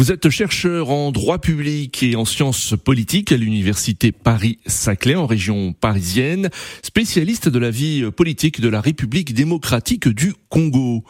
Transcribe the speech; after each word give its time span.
Vous 0.00 0.12
êtes 0.12 0.30
chercheur 0.30 0.88
en 0.88 1.12
droit 1.12 1.36
public 1.36 2.02
et 2.02 2.16
en 2.16 2.24
sciences 2.24 2.72
politiques 2.82 3.32
à 3.32 3.36
l'université 3.36 4.12
Paris-Saclay 4.12 5.14
en 5.14 5.26
région 5.26 5.74
parisienne, 5.74 6.48
spécialiste 6.82 7.50
de 7.50 7.58
la 7.58 7.70
vie 7.70 8.10
politique 8.10 8.62
de 8.62 8.70
la 8.70 8.80
République 8.80 9.34
démocratique 9.34 10.08
du 10.08 10.32
Congo. 10.48 11.04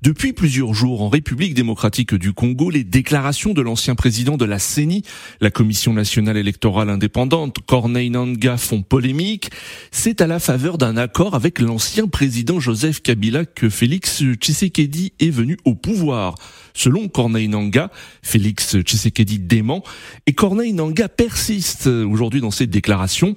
Depuis 0.00 0.32
plusieurs 0.32 0.72
jours 0.72 1.02
en 1.02 1.10
République 1.10 1.52
démocratique 1.52 2.14
du 2.14 2.32
Congo, 2.32 2.70
les 2.70 2.82
déclarations 2.82 3.52
de 3.52 3.60
l'ancien 3.60 3.94
président 3.94 4.38
de 4.38 4.46
la 4.46 4.58
CENI, 4.58 5.02
la 5.42 5.50
Commission 5.50 5.92
nationale 5.92 6.38
électorale 6.38 6.88
indépendante, 6.88 7.58
Corneille 7.66 8.08
Nanga 8.08 8.56
font 8.56 8.80
polémique. 8.80 9.50
C'est 9.90 10.22
à 10.22 10.26
la 10.26 10.40
faveur 10.40 10.78
d'un 10.78 10.96
accord 10.96 11.34
avec 11.34 11.60
l'ancien 11.60 12.08
président 12.08 12.58
Joseph 12.58 13.02
Kabila 13.02 13.44
que 13.44 13.68
Félix 13.68 14.22
Tshisekedi 14.22 15.12
est 15.20 15.28
venu 15.28 15.58
au 15.66 15.74
pouvoir. 15.74 16.36
Selon 16.72 17.08
Corneille 17.08 17.48
Nanga, 17.48 17.90
Félix 18.30 18.78
Tshisekedi 18.78 19.40
dément 19.40 19.82
et 20.26 20.34
Corneille 20.34 20.72
Nanga 20.72 21.08
persiste 21.08 21.88
aujourd'hui 21.88 22.40
dans 22.40 22.52
ses 22.52 22.68
déclarations. 22.68 23.34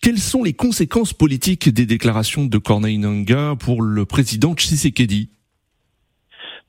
Quelles 0.00 0.16
sont 0.16 0.42
les 0.42 0.54
conséquences 0.54 1.12
politiques 1.12 1.68
des 1.68 1.84
déclarations 1.84 2.46
de 2.46 2.56
Corneille 2.56 2.96
Nanga 2.96 3.54
pour 3.62 3.82
le 3.82 4.06
président 4.06 4.54
Tshisekedi? 4.54 5.28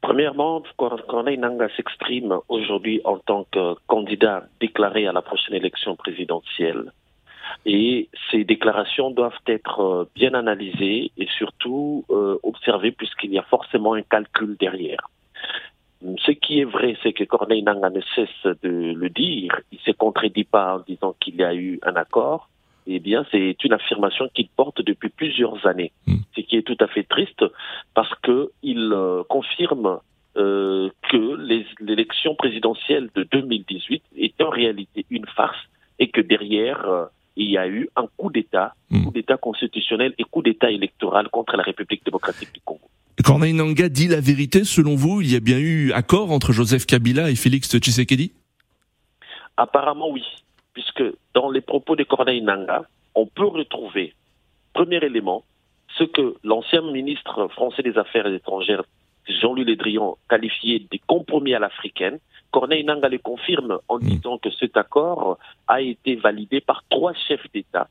Premièrement, 0.01 0.63
Corneille 0.75 1.37
Nanga 1.37 1.69
s'exprime 1.77 2.39
aujourd'hui 2.49 2.99
en 3.05 3.17
tant 3.19 3.45
que 3.49 3.75
candidat 3.87 4.47
déclaré 4.59 5.07
à 5.07 5.13
la 5.13 5.21
prochaine 5.21 5.55
élection 5.55 5.95
présidentielle. 5.95 6.91
Et 7.65 8.09
ces 8.31 8.43
déclarations 8.43 9.11
doivent 9.11 9.39
être 9.47 10.09
bien 10.13 10.33
analysées 10.33 11.11
et 11.17 11.27
surtout 11.37 12.03
euh, 12.09 12.37
observées 12.43 12.91
puisqu'il 12.91 13.31
y 13.31 13.39
a 13.39 13.43
forcément 13.43 13.93
un 13.93 14.01
calcul 14.01 14.57
derrière. 14.59 15.09
Ce 16.25 16.31
qui 16.31 16.59
est 16.59 16.65
vrai, 16.65 16.97
c'est 17.03 17.13
que 17.13 17.23
Corneille 17.23 17.63
Nanga 17.63 17.89
ne 17.89 18.01
cesse 18.15 18.57
de 18.63 18.93
le 18.93 19.09
dire. 19.09 19.59
Il 19.71 19.77
ne 19.77 19.91
se 19.91 19.97
contredit 19.97 20.45
pas 20.45 20.77
en 20.77 20.79
disant 20.79 21.15
qu'il 21.19 21.35
y 21.35 21.43
a 21.43 21.53
eu 21.53 21.79
un 21.83 21.95
accord. 21.95 22.49
Eh 22.87 22.99
bien, 22.99 23.25
c'est 23.31 23.63
une 23.63 23.73
affirmation 23.73 24.27
qu'il 24.33 24.49
porte 24.49 24.81
depuis 24.81 25.09
plusieurs 25.09 25.65
années. 25.67 25.91
Mm. 26.07 26.15
Ce 26.35 26.41
qui 26.41 26.57
est 26.57 26.63
tout 26.63 26.77
à 26.79 26.87
fait 26.87 27.03
triste 27.03 27.45
parce 27.93 28.13
qu'il 28.21 28.91
euh, 28.93 29.23
confirme 29.29 29.99
euh, 30.37 30.89
que 31.09 31.83
l'élection 31.83 32.33
présidentielle 32.35 33.09
de 33.13 33.23
2018 33.31 34.03
est 34.17 34.41
en 34.41 34.49
réalité 34.49 35.05
une 35.11 35.27
farce 35.27 35.59
et 35.99 36.09
que 36.09 36.21
derrière, 36.21 36.89
euh, 36.89 37.05
il 37.35 37.51
y 37.51 37.57
a 37.57 37.67
eu 37.67 37.89
un 37.95 38.07
coup 38.17 38.31
d'État, 38.31 38.73
mm. 38.89 39.03
coup 39.03 39.11
d'État 39.11 39.37
constitutionnel 39.37 40.15
et 40.17 40.23
coup 40.23 40.41
d'État 40.41 40.71
électoral 40.71 41.29
contre 41.29 41.55
la 41.57 41.63
République 41.63 42.03
démocratique 42.03 42.51
du 42.51 42.61
Congo. 42.61 42.80
Corneille 43.23 43.53
Nanga 43.53 43.89
dit 43.89 44.07
la 44.07 44.21
vérité. 44.21 44.63
Selon 44.63 44.95
vous, 44.95 45.21
il 45.21 45.31
y 45.31 45.35
a 45.35 45.39
bien 45.39 45.57
eu 45.57 45.91
accord 45.91 46.31
entre 46.31 46.51
Joseph 46.51 46.85
Kabila 46.85 47.29
et 47.29 47.35
Félix 47.35 47.77
Tshisekedi? 47.77 48.33
Apparemment, 49.57 50.09
oui. 50.09 50.23
Puisque 50.73 51.03
dans 51.33 51.49
les 51.49 51.61
propos 51.61 51.95
de 51.95 52.03
Corneille 52.03 52.41
Nanga, 52.41 52.83
on 53.15 53.25
peut 53.25 53.45
retrouver, 53.45 54.13
premier 54.73 55.03
élément, 55.03 55.43
ce 55.97 56.05
que 56.05 56.35
l'ancien 56.43 56.81
ministre 56.81 57.47
français 57.49 57.83
des 57.83 57.97
Affaires 57.97 58.27
étrangères, 58.27 58.83
Jean-Louis 59.27 59.65
Le 59.65 59.75
Drian, 59.75 60.17
qualifiait 60.29 60.79
de 60.79 60.99
compromis 61.05 61.53
à 61.53 61.59
l'africaine. 61.59 62.19
Corneille 62.51 62.83
Nanga 62.83 63.09
le 63.09 63.17
confirme 63.17 63.79
en 63.87 63.97
hmm. 63.97 64.03
disant 64.03 64.37
que 64.37 64.49
cet 64.51 64.77
accord 64.77 65.37
a 65.67 65.81
été 65.81 66.15
validé 66.15 66.61
par 66.61 66.83
trois 66.89 67.13
chefs 67.27 67.51
d'État 67.53 67.87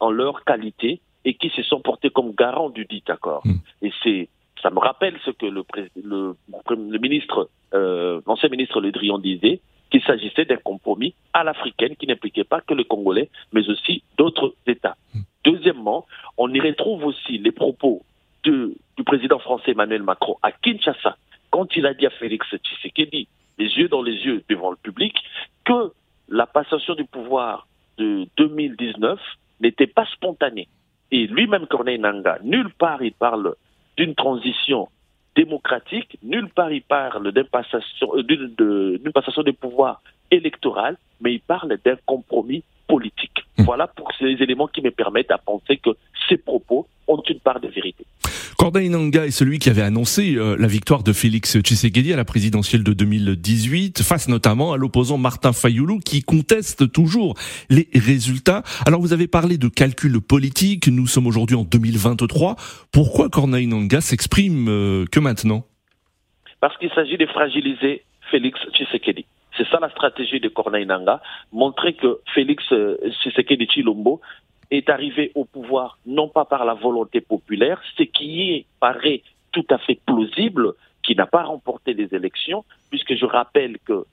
en 0.00 0.10
leur 0.10 0.44
qualité 0.44 1.00
et 1.24 1.34
qui 1.34 1.50
se 1.50 1.62
sont 1.62 1.80
portés 1.80 2.10
comme 2.10 2.32
garants 2.32 2.70
du 2.70 2.84
dit 2.84 3.02
accord. 3.08 3.42
Hmm. 3.44 3.58
Et 3.82 3.92
c'est 4.02 4.28
ça 4.62 4.70
me 4.70 4.78
rappelle 4.78 5.16
ce 5.24 5.30
que 5.30 5.46
le, 5.46 5.64
le, 6.02 6.34
le 6.68 6.98
ministre, 6.98 7.48
euh, 7.74 8.20
l'ancien 8.26 8.48
ministre 8.48 8.80
Le 8.80 8.92
Drian 8.92 9.18
disait, 9.18 9.60
qu'il 9.90 10.02
s'agissait 10.02 10.44
d'un 10.44 10.56
compromis 10.56 11.14
à 11.32 11.44
l'africaine 11.44 11.96
qui 11.96 12.06
n'impliquait 12.06 12.44
pas 12.44 12.60
que 12.60 12.74
le 12.74 12.84
Congolais, 12.84 13.30
mais 13.52 13.68
aussi 13.68 14.02
d'autres 14.16 14.54
États. 14.66 14.96
Deuxièmement, 15.44 16.06
on 16.36 16.52
y 16.52 16.60
retrouve 16.60 17.04
aussi 17.06 17.38
les 17.38 17.52
propos 17.52 18.02
de, 18.44 18.74
du 18.96 19.04
président 19.04 19.38
français 19.38 19.70
Emmanuel 19.72 20.02
Macron 20.02 20.36
à 20.42 20.52
Kinshasa, 20.52 21.16
quand 21.50 21.74
il 21.76 21.86
a 21.86 21.94
dit 21.94 22.06
à 22.06 22.10
Félix 22.10 22.46
Tshisekedi, 22.56 23.28
les 23.58 23.66
yeux 23.78 23.88
dans 23.88 24.02
les 24.02 24.12
yeux 24.12 24.42
devant 24.48 24.70
le 24.70 24.76
public, 24.76 25.14
que 25.64 25.92
la 26.28 26.46
passation 26.46 26.94
du 26.94 27.04
pouvoir 27.04 27.66
de 27.96 28.26
2019 28.36 29.18
n'était 29.60 29.86
pas 29.86 30.06
spontanée. 30.06 30.68
Et 31.10 31.26
lui-même, 31.26 31.66
Corneille 31.66 31.98
Nanga, 31.98 32.38
nulle 32.42 32.70
part 32.70 33.02
il 33.02 33.12
parle 33.12 33.54
d'une 33.98 34.14
transition 34.14 34.88
démocratique, 35.34 36.18
nulle 36.22 36.48
part 36.48 36.72
il 36.72 36.82
parle 36.82 37.32
d'une 37.32 37.44
passation, 37.44 38.08
euh, 38.16 38.22
d'une 38.22 39.12
passation 39.12 39.42
de 39.42 39.50
pouvoir 39.50 40.02
électoral, 40.30 40.96
mais 41.20 41.34
il 41.34 41.40
parle 41.40 41.76
d'un 41.84 41.96
compromis 42.06 42.62
politique. 42.86 43.44
Mmh. 43.58 43.64
Voilà 43.64 43.86
pour 43.88 44.08
ces 44.18 44.26
éléments 44.26 44.68
qui 44.68 44.80
me 44.82 44.90
permettent 44.90 45.32
à 45.32 45.38
penser 45.38 45.76
que 45.76 45.90
ces 46.28 46.38
propos 46.38 46.86
ont 47.08 47.20
une 47.28 47.40
part 47.40 47.60
de 47.60 47.68
vérité. 47.68 48.04
Corneille 48.58 48.88
Nanga 48.88 49.24
est 49.24 49.30
celui 49.30 49.60
qui 49.60 49.70
avait 49.70 49.82
annoncé 49.82 50.34
euh, 50.34 50.56
la 50.58 50.66
victoire 50.66 51.04
de 51.04 51.12
Félix 51.12 51.60
Tshisekedi 51.60 52.12
à 52.12 52.16
la 52.16 52.24
présidentielle 52.24 52.82
de 52.82 52.92
2018, 52.92 54.02
face 54.02 54.28
notamment 54.28 54.72
à 54.72 54.76
l'opposant 54.76 55.16
Martin 55.16 55.52
Fayoulou 55.52 56.00
qui 56.00 56.22
conteste 56.22 56.90
toujours 56.90 57.34
les 57.70 57.86
résultats. 57.94 58.64
Alors 58.84 59.00
vous 59.00 59.12
avez 59.12 59.28
parlé 59.28 59.58
de 59.58 59.68
calcul 59.68 60.20
politique, 60.20 60.88
nous 60.88 61.06
sommes 61.06 61.28
aujourd'hui 61.28 61.54
en 61.54 61.62
2023. 61.62 62.56
Pourquoi 62.92 63.28
Corneille 63.28 63.68
Nanga 63.68 64.00
s'exprime 64.00 64.66
euh, 64.68 65.04
que 65.06 65.20
maintenant? 65.20 65.62
Parce 66.60 66.76
qu'il 66.78 66.90
s'agit 66.90 67.16
de 67.16 67.26
fragiliser 67.26 68.02
Félix 68.28 68.58
Tshisekedi. 68.72 69.24
C'est 69.56 69.68
ça 69.68 69.78
la 69.80 69.88
stratégie 69.90 70.40
de 70.40 70.48
Corneille 70.48 70.84
Nanga, 70.84 71.22
montrer 71.52 71.94
que 71.94 72.18
Félix 72.34 72.64
euh, 72.72 72.96
Tshisekedi 73.22 73.68
Chilombo 73.70 74.20
est 74.70 74.90
arrivé 74.90 75.32
au 75.34 75.44
pouvoir 75.44 75.98
non 76.06 76.28
pas 76.28 76.44
par 76.44 76.64
la 76.64 76.74
volonté 76.74 77.20
populaire, 77.20 77.80
ce 77.96 78.02
qui 78.02 78.66
paraît 78.80 79.22
tout 79.52 79.66
à 79.70 79.78
fait 79.78 79.98
plausible, 80.06 80.74
qui 81.02 81.14
n'a 81.14 81.26
pas 81.26 81.42
remporté 81.42 81.94
les 81.94 82.14
élections, 82.14 82.64
puisque 82.90 83.14
je 83.14 83.24
rappelle 83.24 83.78
que 83.84 84.04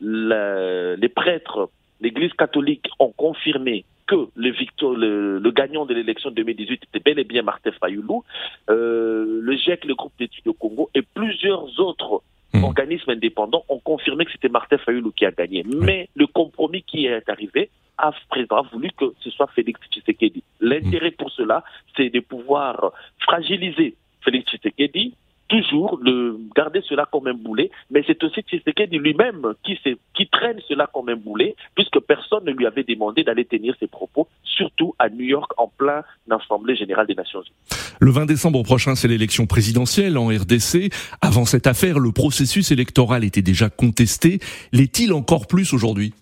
les 0.00 1.08
prêtres, 1.08 1.70
l'Église 2.00 2.32
catholique 2.34 2.88
ont 2.98 3.12
confirmé 3.12 3.84
que 4.06 4.28
le, 4.34 5.38
le, 5.38 5.50
gagnant 5.50 5.86
de 5.86 5.94
l'élection 5.94 6.30
2018 6.30 6.82
était 6.84 6.98
bel 6.98 7.18
et 7.18 7.24
bien 7.24 7.42
Martin 7.42 7.70
Fayoulou, 7.72 8.24
euh, 8.68 9.40
le 9.40 9.56
GIEC, 9.56 9.84
le 9.84 9.94
groupe 9.94 10.12
d'études 10.18 10.48
au 10.48 10.52
Congo 10.52 10.90
et 10.94 11.02
plusieurs 11.02 11.78
autres 11.80 12.22
mmh. 12.54 12.64
organismes 12.64 13.10
indépendants 13.10 13.64
ont 13.68 13.78
confirmé 13.78 14.24
que 14.24 14.32
c'était 14.32 14.48
Martin 14.48 14.78
Fayoulou 14.78 15.12
qui 15.12 15.24
a 15.26 15.30
gagné. 15.30 15.64
Mais 15.64 16.08
le 16.14 16.26
compromis 16.26 16.82
qui 16.82 17.06
est 17.06 17.28
arrivé, 17.28 17.70
a, 17.98 18.10
a 18.10 18.62
voulu 18.72 18.90
que 18.96 19.12
ce 19.20 19.30
soit 19.30 19.48
Félix 19.54 19.80
Tshisekedi. 19.90 20.42
L'intérêt 20.60 21.12
pour 21.12 21.30
cela, 21.30 21.62
c'est 21.96 22.10
de 22.10 22.20
pouvoir 22.20 22.92
fragiliser 23.20 23.96
Félix 24.24 24.50
Tshisekedi, 24.50 25.14
toujours 25.52 25.98
de 25.98 26.38
garder 26.56 26.80
cela 26.88 27.06
comme 27.12 27.26
un 27.26 27.34
boulet, 27.34 27.70
mais 27.90 28.02
c'est 28.06 28.24
aussi 28.24 28.40
Tshisekedi 28.40 28.96
lui-même 28.96 29.52
qui, 29.62 29.78
qui 30.14 30.26
traîne 30.28 30.58
cela 30.66 30.88
comme 30.90 31.10
un 31.10 31.16
boulet, 31.16 31.54
puisque 31.74 32.00
personne 32.00 32.44
ne 32.46 32.52
lui 32.52 32.66
avait 32.66 32.84
demandé 32.84 33.22
d'aller 33.22 33.44
tenir 33.44 33.74
ses 33.78 33.86
propos, 33.86 34.28
surtout 34.44 34.94
à 34.98 35.10
New 35.10 35.26
York 35.26 35.52
en 35.58 35.68
plein 35.68 36.04
Assemblée 36.30 36.74
générale 36.74 37.06
des 37.06 37.14
Nations 37.14 37.42
Unies. 37.42 37.78
Le 38.00 38.10
20 38.10 38.24
décembre 38.24 38.62
prochain, 38.62 38.94
c'est 38.94 39.08
l'élection 39.08 39.44
présidentielle 39.44 40.16
en 40.16 40.28
RDC. 40.28 40.90
Avant 41.20 41.44
cette 41.44 41.66
affaire, 41.66 41.98
le 41.98 42.10
processus 42.10 42.70
électoral 42.70 43.22
était 43.22 43.42
déjà 43.42 43.68
contesté. 43.68 44.38
L'est-il 44.72 45.12
encore 45.12 45.46
plus 45.46 45.74
aujourd'hui? 45.74 46.14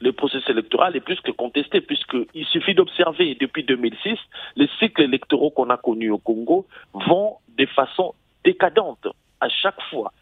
Le 0.00 0.12
processus 0.12 0.48
électoral 0.48 0.94
est 0.94 1.00
plus 1.00 1.20
que 1.20 1.32
contesté, 1.32 1.80
puisqu'il 1.80 2.46
suffit 2.46 2.74
d'observer 2.76 3.36
depuis 3.40 3.64
2006, 3.64 4.16
les 4.54 4.68
cycles 4.78 5.02
électoraux 5.02 5.50
qu'on 5.50 5.70
a 5.70 5.76
connus 5.76 6.12
au 6.12 6.18
Congo 6.18 6.66
vont 6.94 7.38
de 7.58 7.66
façon 7.66 8.14
décadente 8.44 9.06
à 9.40 9.48
chaque 9.48 9.80
fois. 9.90 10.12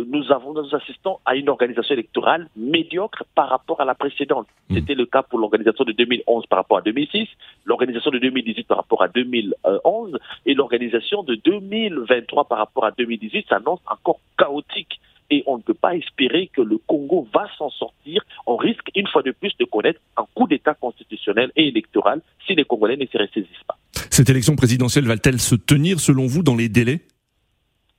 Euh, 0.00 0.04
nous 0.08 0.32
avons 0.32 0.54
nous 0.54 0.74
assistons 0.74 1.18
à 1.24 1.36
une 1.36 1.48
organisation 1.48 1.94
électorale 1.94 2.48
médiocre 2.56 3.24
par 3.34 3.48
rapport 3.48 3.80
à 3.80 3.84
la 3.84 3.94
précédente. 3.94 4.46
Hmm. 4.68 4.74
C'était 4.74 4.94
le 4.94 5.06
cas 5.06 5.22
pour 5.22 5.38
l'organisation 5.38 5.84
de 5.84 5.92
2011 5.92 6.46
par 6.46 6.58
rapport 6.58 6.78
à 6.78 6.82
2006, 6.82 7.28
l'organisation 7.64 8.10
de 8.10 8.18
2018 8.18 8.66
par 8.66 8.78
rapport 8.78 9.02
à 9.02 9.08
2011 9.08 10.18
et 10.46 10.54
l'organisation 10.54 11.22
de 11.22 11.34
2023 11.36 12.44
par 12.44 12.58
rapport 12.58 12.84
à 12.84 12.90
2018 12.92 13.46
s'annonce 13.48 13.80
encore 13.86 14.20
chaotique 14.38 15.00
et 15.30 15.44
on 15.46 15.58
ne 15.58 15.62
peut 15.62 15.74
pas 15.74 15.94
espérer 15.94 16.50
que 16.52 16.60
le 16.60 16.78
Congo 16.78 17.28
va 17.32 17.46
s'en 17.56 17.70
sortir. 17.70 18.22
On 18.46 18.56
risque 18.56 18.90
une 18.96 19.06
fois 19.06 19.22
de 19.22 19.30
plus 19.30 19.52
de 19.58 19.64
connaître 19.64 20.00
un 20.16 20.24
coup 20.34 20.48
d'État 20.48 20.74
constitutionnel 20.74 21.52
et 21.54 21.68
électoral 21.68 22.20
si 22.46 22.54
les 22.54 22.64
Congolais 22.64 22.96
ne 22.96 23.06
se 23.06 23.16
ressaisissent 23.16 23.64
pas. 23.66 23.78
Cette 24.10 24.28
élection 24.28 24.56
présidentielle 24.56 25.04
va-t-elle 25.04 25.40
se 25.40 25.54
tenir 25.54 26.00
selon 26.00 26.26
vous 26.26 26.42
dans 26.42 26.56
les 26.56 26.68
délais? 26.68 27.00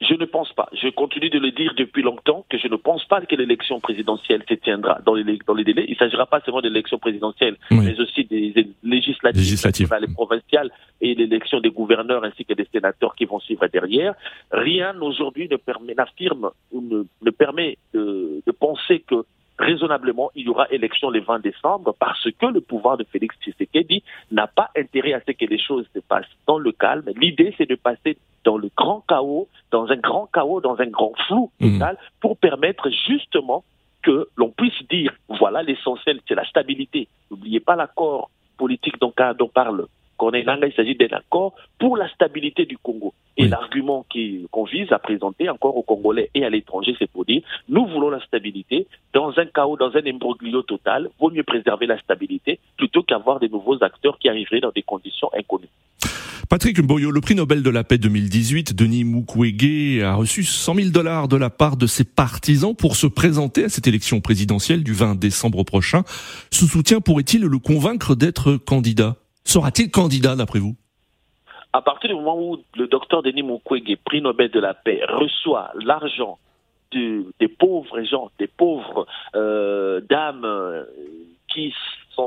Je 0.02 0.16
ne 0.16 0.26
pense 0.26 0.52
pas. 0.54 0.68
Je 0.74 0.90
continue 0.90 1.30
de 1.30 1.38
le 1.38 1.52
dire 1.52 1.74
depuis 1.78 2.02
longtemps 2.02 2.44
que 2.50 2.58
je 2.58 2.68
ne 2.68 2.76
pense 2.76 3.06
pas 3.06 3.22
que 3.22 3.36
l'élection 3.36 3.80
présidentielle 3.80 4.44
se 4.50 4.56
tiendra 4.56 5.00
dans 5.06 5.14
les, 5.14 5.38
dans 5.46 5.54
les 5.54 5.64
délais. 5.64 5.86
Il 5.88 5.92
ne 5.92 5.98
s'agira 5.98 6.26
pas 6.26 6.42
seulement 6.42 6.62
de 6.62 6.70
l'élection 6.70 6.98
présidentielle, 6.98 7.56
mais 7.70 8.00
aussi 8.00 8.26
des 8.26 8.54
législatives, 8.84 9.40
législatives. 9.42 9.96
les 10.02 10.12
provinciales 10.12 10.72
et 11.02 11.14
l'élection 11.14 11.60
des 11.60 11.70
gouverneurs 11.70 12.24
ainsi 12.24 12.46
que 12.46 12.54
des 12.54 12.68
sénateurs 12.72 13.16
qui 13.16 13.26
vont 13.26 13.40
suivre 13.40 13.68
derrière. 13.68 14.16
Rien 14.52 15.00
aujourd'hui 15.02 15.48
ne 15.50 15.58
permet, 15.58 15.94
n'affirme 15.94 16.50
ou 16.72 16.82
ne, 16.82 17.04
ne 17.22 17.32
permet 17.32 17.78
de, 17.94 18.42
de 18.46 18.52
penser 18.52 19.04
que 19.06 19.24
raisonnablement, 19.62 20.32
il 20.36 20.48
y 20.48 20.50
aura 20.50 20.68
élection 20.72 21.10
le 21.10 21.22
20 21.22 21.40
décembre 21.40 21.96
parce 22.00 22.28
que 22.32 22.46
le 22.48 22.62
pouvoir 22.62 22.98
de 22.98 23.04
Félix 23.04 23.36
Tshisekedi 23.40 24.04
n'a 24.32 24.48
pas 24.48 24.72
intérêt 24.76 25.14
à 25.14 25.22
ce 25.26 25.32
que 25.32 25.46
les 25.46 25.60
choses 25.60 25.86
se 25.94 26.00
passent 26.00 26.26
dans 26.48 26.58
le 26.58 26.72
calme. 26.72 27.06
L'idée, 27.16 27.54
c'est 27.58 27.70
de 27.70 27.76
passer 27.76 28.18
dans 28.44 28.58
le 28.58 28.70
grand 28.76 29.04
chaos, 29.08 29.48
dans 29.72 29.88
un 29.88 29.96
grand 29.96 30.28
chaos, 30.28 30.62
dans 30.62 30.80
un 30.80 30.88
grand 30.88 31.14
flou 31.28 31.52
mmh. 31.60 31.74
total, 31.74 31.98
pour 32.20 32.38
permettre 32.38 32.90
justement 33.08 33.64
que 34.02 34.28
l'on 34.36 34.50
puisse 34.50 34.82
dire, 34.90 35.14
voilà 35.30 35.64
l'essentiel, 35.64 36.20
c'est 36.28 36.36
la 36.36 36.46
stabilité. 36.46 37.08
N'oubliez 37.30 37.60
pas 37.60 37.76
l'accord 37.76 38.30
politique 38.58 39.00
dont, 39.00 39.14
dont 39.38 39.48
parle 39.48 39.86
il 40.30 40.74
s'agit 40.76 40.96
d'un 40.96 41.18
accord 41.18 41.54
pour 41.80 41.98
la 41.98 42.08
stabilité 42.10 42.66
du 42.66 42.78
Congo. 42.78 43.14
Et 43.38 43.48
l'argument 43.48 44.06
qu'on 44.52 44.64
vise 44.66 44.92
à 44.92 45.00
présenter 45.00 45.50
encore 45.50 45.76
aux 45.78 45.84
Congolais 45.84 46.30
et 46.36 46.46
à 46.46 46.50
l'étranger, 46.50 46.96
c'est 47.00 47.10
pour 47.10 47.26
dire, 47.26 47.42
nous 47.70 47.88
voulons 47.88 48.10
la 48.10 48.20
stabilité. 48.20 48.88
Dans 49.14 49.38
un 49.40 49.46
chaos, 49.46 49.78
dans 49.78 49.96
un 49.96 50.06
imbroglio 50.06 50.62
total, 50.62 51.10
vaut 51.20 51.32
mieux 51.32 51.44
préserver 51.44 51.88
la 51.88 51.98
stabilité 52.00 52.60
plutôt 52.78 53.04
qu'avoir 53.04 53.40
des 53.40 53.50
nouveaux 53.50 53.82
acteurs 53.84 54.20
qui 54.20 54.30
arriveraient 54.30 54.60
dans 54.60 54.72
des 54.72 54.84
conditions 54.84 55.30
inconnues. 55.34 55.70
Patrick 56.50 56.80
Mboyo, 56.82 57.12
le 57.12 57.22
prix 57.22 57.36
Nobel 57.36 57.64
de 57.64 57.70
la 57.70 57.86
paix 57.86 57.98
2018, 57.98 58.76
Denis 58.76 59.06
Mukwege, 59.06 60.04
a 60.04 60.16
reçu 60.16 60.44
100 60.44 60.76
000 60.76 60.90
dollars 60.90 61.30
de 61.30 61.38
la 61.38 61.50
part 61.50 61.78
de 61.78 61.88
ses 61.88 62.04
partisans 62.04 62.76
pour 62.76 62.98
se 62.98 63.08
présenter 63.08 63.64
à 63.64 63.70
cette 63.70 63.88
élection 63.88 64.20
présidentielle 64.20 64.84
du 64.84 64.92
20 64.92 65.18
décembre 65.18 65.64
prochain. 65.64 66.04
Ce 66.52 66.66
soutien 66.66 67.00
pourrait-il 67.00 67.44
le 67.44 67.58
convaincre 67.58 68.16
d'être 68.16 68.58
candidat? 68.58 69.16
Sera-t-il 69.46 69.92
candidat 69.92 70.36
d'après 70.36 70.60
vous? 70.60 70.76
À 71.72 71.82
partir 71.82 72.10
du 72.10 72.16
moment 72.16 72.38
où 72.38 72.58
le 72.76 72.88
docteur 72.88 73.24
Denis 73.24 73.44
Mukwege, 73.44 73.96
prix 74.04 74.22
Nobel 74.22 74.52
de 74.52 74.60
la 74.60 74.74
paix, 74.74 75.00
reçoit 75.08 75.72
l'argent 75.76 76.38
des 76.92 77.48
pauvres 77.48 78.04
gens, 78.04 78.30
des 78.40 78.48
pauvres 78.48 79.08
euh, 79.36 80.02
dames 80.10 80.44
euh, 80.44 80.84
qui 81.48 81.74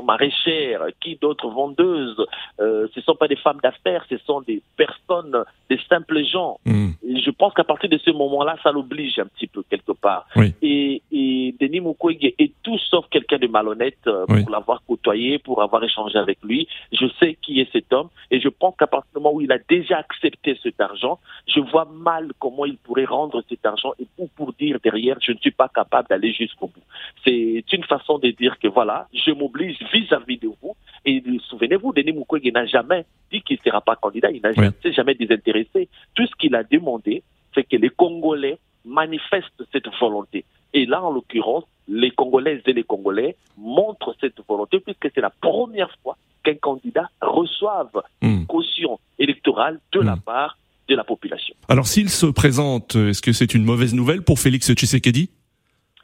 maraîchères, 0.05 0.85
qui 1.01 1.17
d'autres 1.17 1.49
vendeuses. 1.49 2.25
Euh, 2.59 2.87
ce 2.93 2.99
ne 2.99 3.03
sont 3.03 3.15
pas 3.15 3.27
des 3.27 3.35
femmes 3.35 3.59
d'affaires, 3.61 4.05
ce 4.09 4.17
sont 4.19 4.41
des 4.41 4.61
personnes, 4.77 5.43
des 5.69 5.79
simples 5.89 6.23
gens. 6.23 6.59
Hmm. 6.65 6.91
Et 7.07 7.19
je 7.19 7.31
pense 7.31 7.53
qu'à 7.53 7.63
partir 7.63 7.89
de 7.89 7.97
ce 7.97 8.11
moment-là, 8.11 8.55
ça 8.63 8.71
l'oblige 8.71 9.19
un 9.19 9.25
petit 9.25 9.47
peu 9.47 9.63
quelque 9.69 9.91
part. 9.93 10.27
Et, 10.61 11.01
et, 11.11 11.55
Denis 11.59 11.81
Mukwege 11.81 12.33
est 12.37 12.51
tout 12.63 12.77
sauf 12.77 13.05
quelqu'un 13.09 13.37
de 13.37 13.47
malhonnête 13.47 13.97
euh, 14.07 14.25
pour 14.25 14.49
l'avoir 14.49 14.81
côtoyé, 14.87 15.39
pour 15.39 15.61
avoir 15.61 15.83
échangé 15.83 16.17
avec 16.17 16.39
lui. 16.43 16.67
Je 16.91 17.05
sais 17.19 17.37
qui 17.41 17.59
est 17.59 17.71
cet 17.71 17.91
homme 17.93 18.09
et 18.31 18.39
je 18.39 18.49
pense 18.49 18.75
qu'à 18.77 18.87
partir 18.87 19.09
du 19.15 19.21
moment 19.21 19.35
où 19.35 19.41
il 19.41 19.51
a 19.51 19.57
déjà 19.69 19.97
accepté 19.97 20.57
cet 20.61 20.79
argent, 20.81 21.19
je 21.47 21.59
vois 21.59 21.85
mal 21.85 22.31
comment 22.39 22.65
il 22.65 22.77
pourrait 22.77 23.05
rendre 23.05 23.43
cet 23.49 23.65
argent 23.65 23.93
et 23.99 24.07
pour, 24.15 24.29
pour 24.31 24.53
dire 24.53 24.79
derrière, 24.83 25.17
je 25.21 25.31
ne 25.31 25.37
suis 25.37 25.51
pas 25.51 25.69
capable 25.69 26.07
d'aller 26.09 26.33
jusqu'au 26.33 26.67
bout. 26.67 26.83
C'est 27.23 27.63
une 27.71 27.83
façon 27.83 28.17
de 28.17 28.29
dire 28.31 28.59
que 28.59 28.67
voilà, 28.67 29.07
je 29.13 29.31
m'oblige 29.31 29.77
vis-à-vis 29.93 30.37
de 30.37 30.49
vous. 30.61 30.75
Et 31.05 31.23
souvenez-vous, 31.49 31.93
Denis 31.93 32.13
Mukwege 32.13 32.51
n'a 32.51 32.65
jamais 32.65 33.05
dit 33.31 33.41
qu'il 33.41 33.57
ne 33.63 33.69
sera 33.69 33.81
pas 33.81 33.95
candidat, 33.95 34.31
il 34.31 34.41
n'a 34.41 34.53
jamais 34.91 35.13
désintéressé. 35.13 35.87
Tout 36.15 36.25
ce 36.25 36.35
qu'il 36.37 36.55
a 36.55 36.63
demandé, 36.63 37.23
c'est 37.53 37.63
que 37.63 37.75
les 37.75 37.89
Congolais 37.89 38.57
manifestent 38.83 39.63
cette 39.71 39.87
volonté. 39.99 40.45
Et 40.73 40.85
là, 40.85 41.03
en 41.03 41.11
l'occurrence, 41.11 41.63
les 41.87 42.11
Congolaises 42.11 42.61
et 42.65 42.73
les 42.73 42.83
Congolais 42.83 43.35
montrent 43.57 44.15
cette 44.19 44.39
volonté 44.47 44.79
puisque 44.79 45.09
c'est 45.13 45.21
la 45.21 45.29
première 45.29 45.95
fois 46.01 46.17
qu'un 46.43 46.55
candidat 46.55 47.09
reçoive 47.21 48.01
une 48.21 48.41
hmm. 48.41 48.45
caution 48.47 48.99
électorale 49.19 49.79
de 49.91 50.01
la 50.01 50.15
hmm. 50.15 50.21
part 50.21 50.57
de 50.87 50.95
la 50.95 51.03
population. 51.03 51.55
Alors 51.69 51.87
s'il 51.87 52.09
se 52.09 52.27
présente, 52.27 52.95
est-ce 52.95 53.21
que 53.21 53.31
c'est 53.31 53.53
une 53.55 53.63
mauvaise 53.63 53.93
nouvelle 53.95 54.21
pour 54.21 54.39
Félix 54.39 54.71
Tshisekedi? 54.71 55.29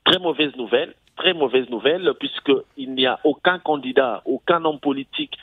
Très 0.05 0.17
mauvaise 0.19 0.55
nouvelle 0.55 0.95
très 1.21 1.33
mauvaise 1.33 1.69
nouvelle 1.69 2.13
puisqu'il 2.81 2.93
n'y 2.93 3.05
a 3.05 3.19
aucun 3.23 3.59
candidat, 3.59 4.21
aucun 4.25 4.63
homme 4.65 4.79
politique, 4.79 5.37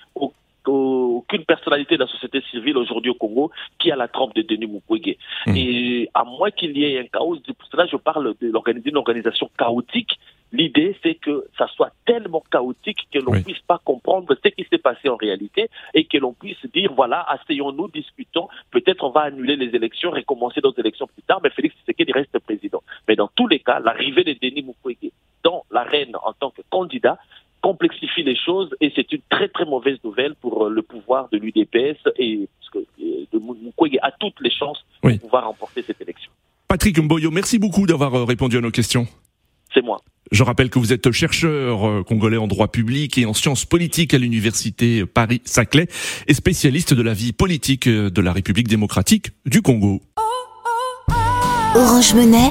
aucune 0.67 1.45
personnalité 1.47 1.97
de 1.97 2.03
la 2.03 2.09
société 2.09 2.43
civile 2.51 2.77
aujourd'hui 2.77 3.11
au 3.11 3.15
Congo 3.15 3.51
qui 3.79 3.91
a 3.91 3.97
la 3.97 4.09
trompe 4.09 4.35
de 4.35 4.43
Denis 4.43 4.67
Mukwege. 4.67 5.17
Mmh. 5.47 5.57
Et 5.57 6.11
à 6.13 6.25
moins 6.25 6.51
qu'il 6.51 6.77
y 6.77 6.85
ait 6.85 6.99
un 6.99 7.07
chaos, 7.07 7.37
pour 7.37 7.69
cela 7.71 7.87
je 7.87 7.97
parle 7.97 8.35
d'une 8.41 8.97
organisation 8.97 9.51
chaotique, 9.57 10.19
L'idée, 10.51 10.97
c'est 11.03 11.15
que 11.15 11.45
ça 11.59 11.67
soit 11.69 11.93
tellement 12.07 12.43
chaotique 12.51 13.07
que 13.13 13.19
l'on 13.19 13.35
ne 13.35 13.41
puisse 13.41 13.61
pas 13.61 13.79
comprendre 13.85 14.35
ce 14.43 14.49
qui 14.49 14.67
s'est 14.71 14.79
passé 14.79 15.09
en 15.11 15.17
réalité 15.17 15.69
et 15.93 16.05
que 16.05 16.17
l'on 16.17 16.33
puisse 16.33 16.65
dire, 16.73 16.93
voilà, 16.95 17.23
asseyons-nous, 17.29 17.89
discutons, 17.89 18.49
peut-être 18.71 19.05
on 19.05 19.11
va 19.11 19.23
annuler 19.23 19.57
les 19.57 19.77
élections, 19.77 20.11
recommencer 20.11 20.63
d'autres 20.63 20.81
élections 20.81 21.07
plus 21.07 21.23
tard, 21.23 21.41
mais 21.43 21.51
Félix 21.51 21.77
Tshisekedi 21.77 22.13
reste 22.13 22.39
président. 22.39 22.83
Mais 23.07 23.15
dans 23.15 23.29
tous 23.29 23.47
les 23.47 23.61
cas, 23.61 23.79
l'arrivée 23.79 24.25
de 24.25 24.35
Denis 24.41 24.63
Mukwege 24.63 25.13
dans 25.45 25.65
l'arène 25.71 26.17
en 26.25 26.33
tant 26.33 26.51
que 26.51 26.63
candidat 26.71 27.19
complexifie 27.63 28.23
les 28.23 28.37
choses 28.37 28.75
et 28.81 28.93
c'est 28.95 29.11
une 29.13 29.21
très 29.31 29.49
très 29.49 29.65
mauvaise 29.65 29.99
nouvelle 30.05 30.35
pour 30.37 30.67
euh, 30.67 30.71
le 30.71 30.83
pouvoir 30.83 31.29
de 31.31 31.39
l'UDPS 31.39 31.99
et 32.19 32.49
parce 32.61 32.71
que 32.73 32.79
euh, 32.79 33.27
de 33.33 33.39
Mukwege 33.39 33.99
a 34.03 34.13
toutes 34.13 34.41
les 34.41 34.51
chances 34.51 34.85
de 35.03 35.17
pouvoir 35.17 35.47
remporter 35.47 35.83
cette 35.83 36.01
élection. 36.01 36.31
Patrick 36.69 36.99
Mboyo, 36.99 37.31
merci 37.31 37.59
beaucoup 37.59 37.87
d'avoir 37.87 38.15
euh, 38.15 38.25
répondu 38.25 38.59
à 38.59 38.61
nos 38.61 38.71
questions. 38.71 39.07
C'est 39.75 39.83
moi. 39.83 40.01
Je 40.31 40.43
rappelle 40.43 40.71
que 40.71 40.79
vous 40.79 40.93
êtes 40.93 41.11
chercheur 41.11 42.05
congolais 42.05 42.37
en 42.37 42.47
droit 42.47 42.69
public 42.69 43.17
et 43.17 43.25
en 43.25 43.33
sciences 43.33 43.65
politiques 43.65 44.13
à 44.13 44.19
l'université 44.19 45.07
Paris-Saclay 45.07 45.87
et 46.27 46.35
spécialiste 46.35 46.93
de 46.93 47.03
la 47.03 47.15
vie 47.15 47.33
politique 47.33 47.89
de 47.89 48.21
la 48.21 48.33
République 48.33 48.69
démocratique 48.69 49.31
du 49.47 49.63
Congo. 49.63 50.03
Orange 51.75 52.15
Monnaie, 52.15 52.51